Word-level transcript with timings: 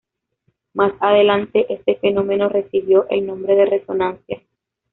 Más 0.73 0.93
adelante, 0.99 1.67
este 1.71 1.93
fenómeno 1.97 2.49
recibió 2.49 3.07
el 3.11 3.23
nombre 3.23 3.53
de 3.53 3.65
resonancia. 3.67 4.41